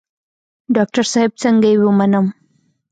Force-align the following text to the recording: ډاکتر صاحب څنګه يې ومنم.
ډاکتر 0.75 1.03
صاحب 1.13 1.31
څنګه 1.41 1.67
يې 1.73 1.77
ومنم. 1.81 2.25